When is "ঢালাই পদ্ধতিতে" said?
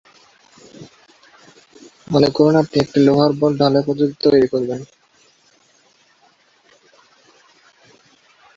3.59-4.17